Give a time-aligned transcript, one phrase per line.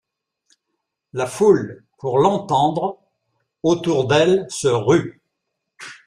[1.13, 2.97] La foule, pour l’entendre,
[3.61, 5.21] autour d’elle se rue.